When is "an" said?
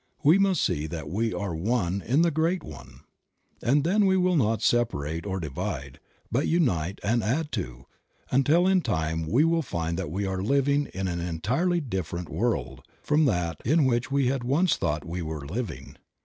11.07-11.19